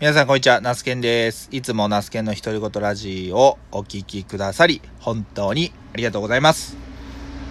[0.00, 1.50] 皆さんこんにちは、ナスケンです。
[1.52, 6.74] いつもナスケンの独り言ラジオをお聞きくださり、本当にありがとうございます。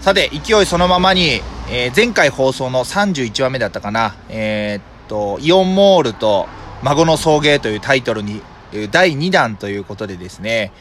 [0.01, 6.47] さて、勢いそのままに、えー前回放送の31話目だったかな、えーっと、イオンモールと
[6.81, 8.41] 孫の送迎というタイトルに、
[8.89, 10.71] 第2弾ということでですね、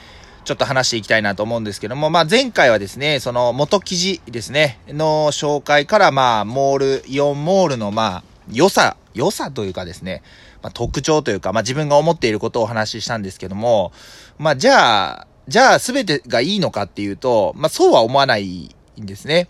[0.46, 10.22] ちょっと話していきたいなと思うんですけども、まあ前回はですね、その元記事ですね、の紹介から、まあ、モール、イオンモールの、まあ、良さ、良さというかですね、
[10.62, 13.92] まあ、特徴というか、まあ自分が思っていることをお話ししたんですけども、
[14.38, 19.48] まあじゃあ、じゃあ全てがいいのかっていうと、まあそうは思わないんですね。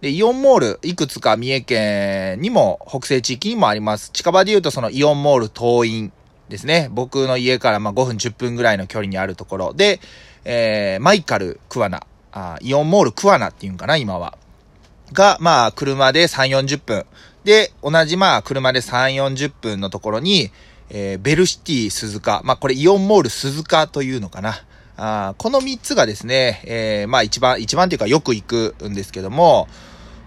[0.00, 4.10] で、イオンモール、いくつか三重県にも、北西地域にもあります。
[4.12, 6.12] 近場で言うとそのイオンモール東院
[6.48, 6.88] ですね。
[6.92, 10.00] 僕の家からま5分10分ぐらいの距離にあるところで、
[10.44, 14.36] えー、マイカル桑名、あイオンモール桑名っていうんかな、今は。
[15.12, 17.06] が、まあ、車で3、40分。
[17.44, 20.50] で、同じまあ、車で3、40分のところに、
[20.90, 22.42] えー、ベルシティ鈴鹿。
[22.44, 24.64] まあ、これイオンモール鈴鹿というのかな。
[24.96, 29.66] あーこの3つがですね、えー、まあ一番、一番っていうかよく行くんですけども、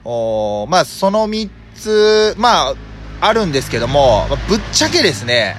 [0.03, 2.75] おーまあその3つ、まあ、
[3.21, 5.55] あるんですけども、まあぶっちゃけですね、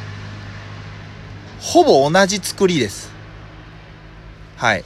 [1.61, 3.11] ほぼ同じ作りです。
[4.57, 4.85] はい。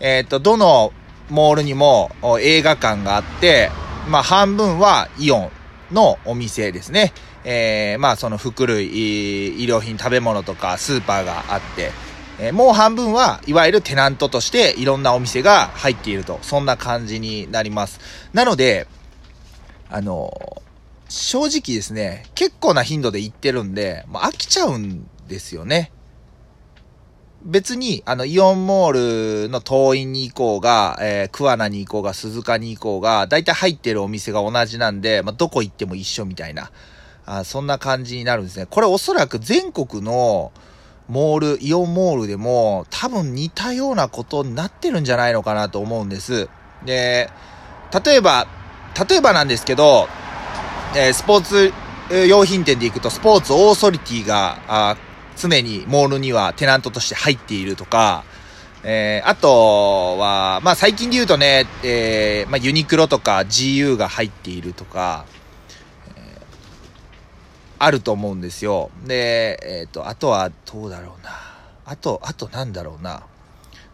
[0.00, 0.92] えっ、と、どの
[1.30, 3.70] モールにも映画館があって、
[4.08, 5.50] まあ半分はイオン
[5.92, 7.12] のお店ですね。
[7.44, 11.90] えー、まあその服類、い衣料品、食べ物とかスーパーがあって、
[12.38, 16.38] えーもう半分はいわゆるテナントとしていろんなお店が入っていると。
[16.42, 18.00] そんな感じになります。
[18.32, 18.88] なので、
[19.88, 20.62] あの
[21.08, 25.92] 正直ですね、結構な頻度で行ってるんで、もう飽きちゃうんですよね。
[27.44, 36.70] 別に、あの、イオンモールの東院に行こうが、えー、桑名に行こうが、鈴鹿に行こうが、だいたい入ってるお店が同じなんで、まあ、どこ行っても一緒みたいな、
[37.26, 38.66] あそんな感じになるんですね。
[38.70, 40.52] これおそらく全国の
[41.08, 46.48] モール、イオンモールでも多分似たようなことになってるんじゃないのかなと思うんです。
[46.84, 47.28] で、
[48.04, 48.46] 例えば、
[49.08, 50.08] 例えばなんですけど、
[50.94, 51.72] えースポーツ
[52.28, 54.96] 用品店で行くと、スポーツオーソリティが、
[55.48, 58.24] 常にモールにはテナントとして入っているとか、
[58.84, 65.24] えーあとは、まあ最近で言うとね、えーまあユニクロとか GU が入っているとか、
[66.16, 66.46] えー
[67.78, 68.90] あると思うんですよ。
[69.04, 71.30] で、えっ、と、あとはどうだろうな。
[71.84, 73.24] あと、あとなんだろうな。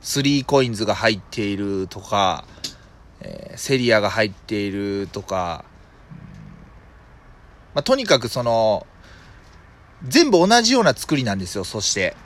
[0.03, 2.45] スリーコインズが入っているとか、
[3.21, 5.65] えーセリアが入っているとか、
[7.75, 8.87] まあ、とにかくその、
[10.07, 12.17] 全部同じような作りなんですよ、そして。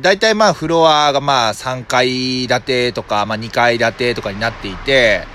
[0.00, 5.26] 大体まあフロアがまあ3階建てとか、まあ2階建てとかになっていて、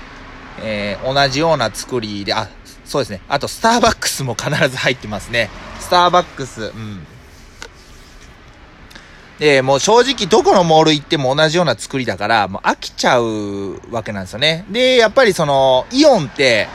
[0.62, 2.48] えー同じような作りで、あ、
[2.84, 3.20] そうですね。
[3.28, 5.50] あとスターバックスも必ず入ってますね。
[5.80, 7.06] スターバックス、うん。
[9.38, 14.64] で、もう正直どこのモール行っても同じような作りだから、もう飽きちゃうわけなんですよね。
[14.70, 16.68] で、やっぱりその、イオンって、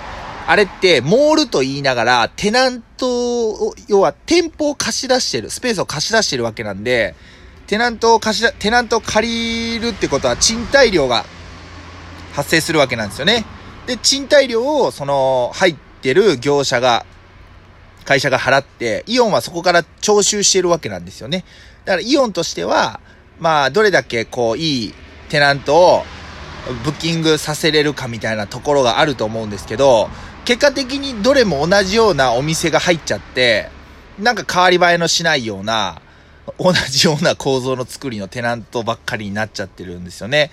[0.47, 7.15] あれって、モールと言いながら、テナントを、要は店舗を貸し出してる、スペースを貸し出してるわけなんで、
[7.67, 11.25] テナントを貸しだ、テナントを借りるってことは賃貸料が
[12.31, 13.43] 発生するわけなんですよね。
[13.87, 17.05] で、賃貸料を、その、入ってる業者が、
[18.05, 21.43] 会社が払って、イオンはそこから徴収してるわけなんですよね。
[21.83, 23.01] だからイオンとしては、
[23.37, 24.93] まあ、どれだけこう、いい
[25.27, 26.05] テナントを
[26.83, 30.09] ブッキングさせれるかみたいなところがあると思うんですけど、
[30.47, 33.67] 結果的にどれも同じようなお店が入っちゃって、
[34.17, 36.01] なんか変わり映えのしないような、
[36.57, 40.49] 同じような構造の作りのテナントばっかりになっちゃってるんですよね。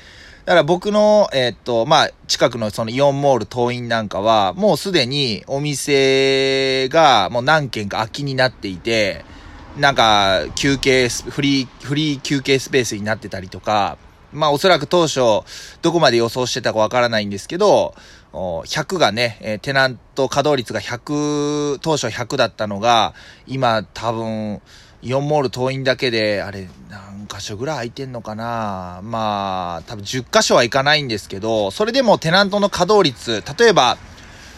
[0.47, 9.25] だから僕の、えーっと、まあ、近くのそのイオンモール東院なんかは、もうすでにお店がもう何軒か空きになっていて、
[9.79, 13.97] なんか、休憩、フリー、フリー休憩スペースになってたりとか、
[14.35, 15.21] まあおそらく当初、
[15.83, 17.95] どこまで予想してたかわからないんですけど、
[18.33, 23.15] 100がね、えーテナント稼働率が100、当初100だったのが、
[23.47, 24.61] 今多分、
[25.03, 29.01] イオンモール東院だけで、あれ、何箇所ぐらい空いてんのかな。
[29.03, 33.99] まあ、多分10箇所はいかないんですけど、それでもテナントの稼働率、例えば、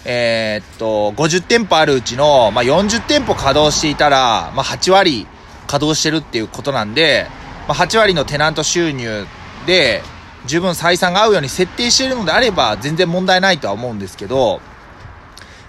[0.04, 5.26] えーっと、50店舗あるうちの、まあ、40店舗稼働していたら、まあ、8割
[5.66, 7.26] 稼働してるっていうことなんで、
[7.66, 9.26] まあ、8割のテナント収入
[9.66, 10.02] で、
[10.46, 14.60] 十分採算が合うように設定しているのであれば、全然問題ないとは思うんですけど、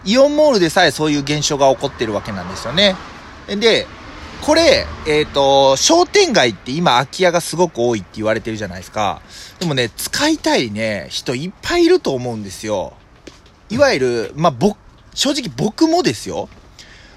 [0.05, 2.95] イオンモールでさえそういう現象が起こってるわけなんですよね。
[3.47, 3.87] で、
[4.41, 9.21] これ、えっ、と、商店街って今空き家がすごく多いって言われてるじゃないですか。
[9.59, 12.93] でもね、使いたいね、人いっぱいいると思うんですよ。
[13.69, 14.77] いわゆる、まあ、僕、
[15.13, 16.47] 正直僕もですよ。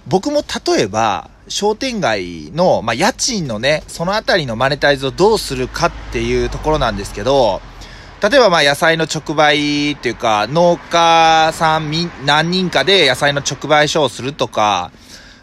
[0.09, 7.61] 僕も例えば、商店街の、まあ、家賃のね、そのあたりのマネタイズをどうするかっていうところなんですけど、
[8.23, 14.93] 例えばまあ野菜の直売っていうか、農家さんみ何人かで野菜の直売所をするとか、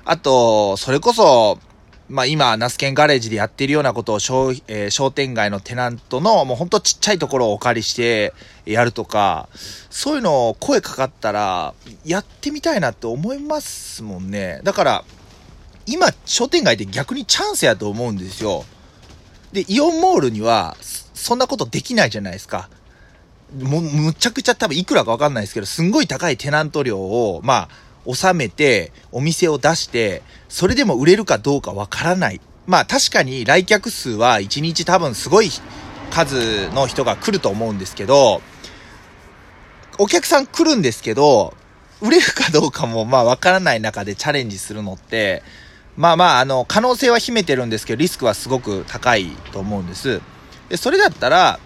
[0.06, 1.60] あと、それこそ、
[2.08, 8.34] まあ今、ナスケンガレージでやってるようなことを商,、えー、商店街のテナントのもうほんとちっちゃいところをお借りして
[8.66, 9.50] やるとか、
[9.90, 11.74] そういうのを声かかったら
[12.06, 14.62] やってみたいなって思いますもんね。
[14.64, 15.04] だから、
[15.88, 18.66] 今、商店街って逆にチャンスやと思うんですよ。
[19.54, 20.76] で、イオンモールには、
[21.14, 22.70] そんなことできないじゃないですか。
[23.58, 27.70] も、むちゃくちゃ多分いくらかわかんないですけど、すんごい高いテナント料を、ま
[28.06, 32.42] あ、収めて、お店を出して、それでも売れるかどうかわからない。
[32.66, 35.50] まあ確かに来客数は1日多分すごい
[36.12, 38.42] 数の人が来ると思うんですけど、
[39.98, 41.54] お客さん来るんですけど、
[42.02, 45.44] 売れるかどうかもまあわからない中でチャレンジするのって、
[45.98, 50.22] まあまああの、可能性は秘めてるんですけど、リスクはすごく高いと思うんです。
[50.70, 51.60] で、それだったら、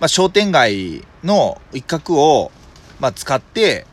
[0.00, 2.50] まあ商店街の一角を、
[2.98, 3.86] まあ使って、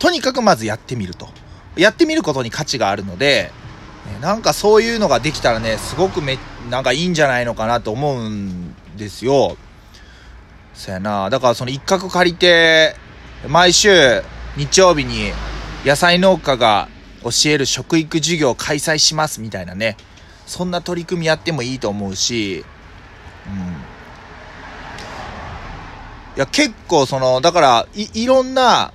[0.00, 1.28] とにかくまずやってみると。
[1.76, 3.52] やってみることに価値があるので、
[4.20, 6.38] なんかそういうのができたらね、すごくめ、
[6.70, 9.56] なんかいいんじゃないのかなと思うんですよ。
[10.74, 11.30] そやな。
[11.30, 12.96] だからその一角借りて、
[13.46, 14.22] 毎週
[14.56, 15.32] 日曜日に
[15.84, 16.88] 野菜農家が
[17.30, 19.96] 教える食育授業を開催しますみたいなね。
[20.46, 22.64] そんな取り組みやってもいいと思うし、
[23.46, 23.54] うん。
[26.36, 28.92] いや、結構その、だから、い、いろんな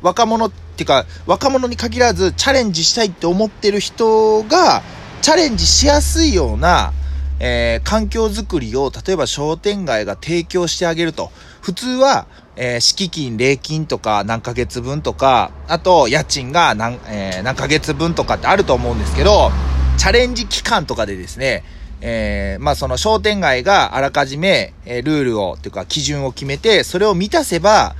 [0.00, 4.82] 若者っていうか、若者に限らずチャレンジしたいって思ってる人が、
[5.20, 6.92] チャレンジしやすいような、
[7.40, 11.30] えー、環境づくりを、例えば商店街が提供してあげると。
[11.60, 12.26] 普通は、
[12.60, 19.52] えー、敷金、礼金とか何ヶ月分とか、あと家賃が何、えー、何ヶ月分とかってあると思うんですけど、
[19.96, 21.62] チャレンジ期間とかでですね、
[22.00, 27.94] えー、まあその商店街があらかじめ、えー、ルールを、というか基準を決めて、それを満たせば、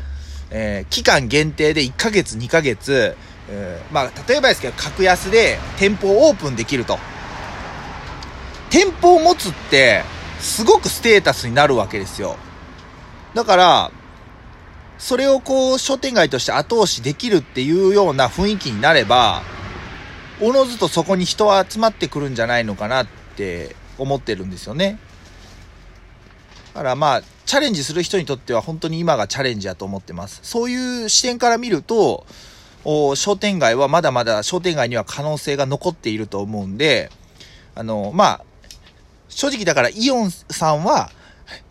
[0.51, 3.17] えー、期間限定で1ヶ月、2ヶ月、
[3.51, 6.99] えー、まあ、例えばですけど、格安で店舗をオープンできると。
[8.71, 10.03] 店舗を持つって、
[10.41, 12.37] すごくステータスになるわけですよ。
[13.35, 13.91] だから、
[14.99, 19.43] それをこう、商店街として後押しできるっていうような雰囲気になれば、
[20.41, 23.07] おのずとそこに人は集まってくるんじゃないのかなっ
[23.37, 24.99] て思ってるんですよね。
[26.75, 30.41] だからまあ、チャレンジする人にとっては本当に今がチャレンジやと思ってます。
[30.43, 32.27] そういう視点から見ると、
[33.15, 37.11] 商店街はまだまだ商店街には可能性が残っていると思うんで、
[37.75, 38.45] あの、まあ、
[39.29, 41.11] 正直だからイオンさんは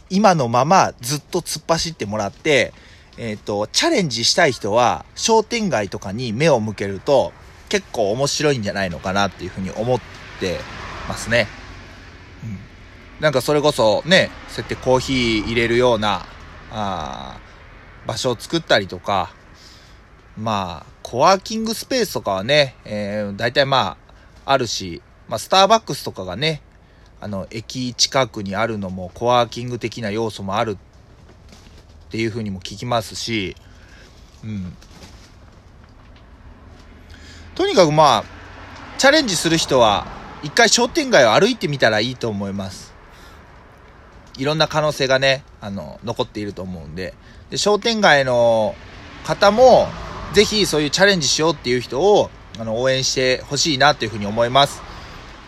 [0.09, 2.73] 今のままずっと突っ走ってもらって、
[3.17, 7.33] えっ、ー、と、チャレンジしたい人は商店街とかに目を向けると
[7.69, 9.99] 結構面白いんじゃないのかなっていうふうに思っ
[10.39, 10.59] て
[11.07, 11.47] ますね。
[12.43, 12.67] うん
[13.19, 16.27] なんかそれこそね、そうやってコーヒー入れるような、
[16.71, 17.39] あ
[18.05, 19.31] 場所を作ったりとか、
[20.37, 23.97] まあ、コワーキングスペースとかはね、えー、大体ま
[24.45, 26.61] あ、あるし、まあ、スターバックスとかがね、
[27.19, 30.77] あの、駅近くにあるのも、コワーキング的な要素もある
[32.07, 33.55] っていうふうにも聞きますし、
[34.43, 34.75] うん。
[37.55, 38.23] とにかくまあ、
[38.97, 40.07] チャレンジする人は、
[40.43, 42.93] 一回商店街を歩いてみたらいいと思います。
[44.37, 47.13] いろんな可能性がね、あの、残っていると思うんで、
[47.49, 48.75] で、商店街の
[49.25, 49.87] 方も、
[50.33, 52.29] ぜひそういうチャレンジしようっていう人を、
[52.59, 54.81] あの、応援してほしいなというふうに思います。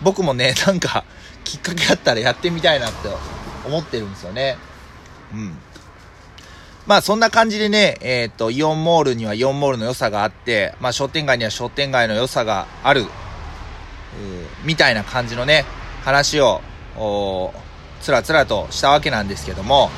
[0.02, 1.06] 僕もね、なんか、
[1.44, 3.10] きっかけあったらやってみたいなって
[3.66, 4.58] 思ってるんですよね。
[5.34, 5.58] うん。
[6.90, 13.06] まあそんな感じでね、えっ、ー、と、イオンモールにはイオンモールの良さがあって、まあ商店街には商店街の良さがある、
[14.66, 15.66] みたいな感じのね、
[16.04, 16.62] 話を、
[18.02, 19.92] つらつらとしたわけなんですけども、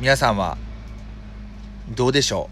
[0.00, 0.56] 皆さんは
[1.90, 2.48] どうでしょ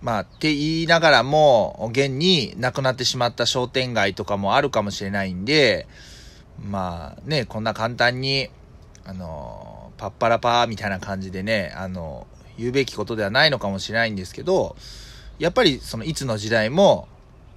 [0.00, 0.04] う？
[0.04, 5.88] まあ、って言いながらも、現に亡くなってしまった商店街とかもあるかもしれないんで、
[6.62, 8.48] まあね、こんな簡単に、
[9.04, 12.26] あの、パッパラパーみたいな感じでね、あの、
[12.58, 14.76] 言うべきことではないのかもしれないんですけど、
[15.38, 17.08] やっぱりそのいつの時代も、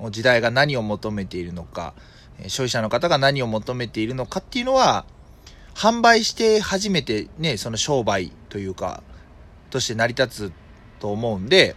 [0.09, 1.93] 時代が何を求めているのか、
[2.47, 5.05] 消費者の方が何を求めているのかっていうのは、
[5.75, 9.03] 販売して初めてね、その商売というか、
[9.69, 10.53] として成り立つ
[10.99, 11.75] と思うんで、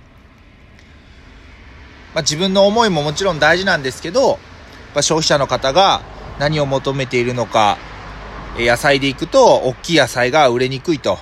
[2.15, 4.39] まあ、自分の思いももちろん大事なんですけど、
[4.95, 6.03] ま消費者の方が
[6.39, 7.79] 何を求めているのか、
[8.57, 11.19] 野菜でいくと、大きい野菜が売れにくいと。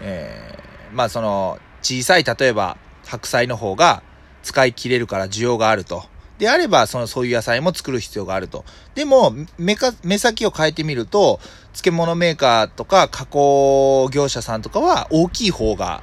[0.00, 4.02] えー、まあその、小さい、例えば、白菜の方が
[4.42, 6.04] 使い切れるから需要があると。
[6.38, 8.64] であれば、その、そういう野菜も作る必要があると。
[8.94, 11.40] でも、目か、目先を変えてみると、
[11.72, 16.02] 漬物メーカーとか加工業者さんとかは大きい方が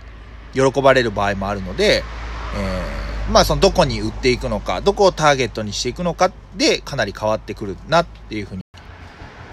[0.53, 2.03] 喜ばれる場合もあるので、
[2.55, 8.63] えー、まあそのどこに売っていくのか、どこをターゲットにしていくのかでかなり変わってくるなっていうふうに。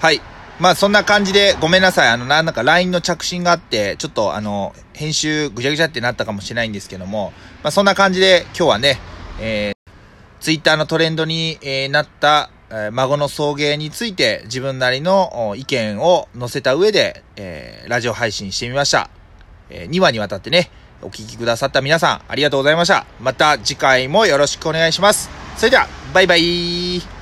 [0.00, 0.20] はい。
[0.58, 2.08] まあそんな感じでごめんなさい。
[2.08, 8.98] あの、なんか LINE の着信があって、ちょっとあの、編集ぐちゃぐちゃってなったかもしれないんですけども、まあそんな感じで今日はね、
[9.40, 9.90] えー、
[10.40, 19.08] Twitter のトレンドに、えー、なった、えー、孫の送迎について自分なりの意見を載せた上で、えー、ラジオ配信してみました。
[19.70, 20.70] えー、2話にわたってね、
[21.02, 23.06] お聴きくださった皆さん、ありがとうございました。
[23.20, 25.30] また次回もよろしくお願いします。
[25.56, 27.19] それでは、バイバイ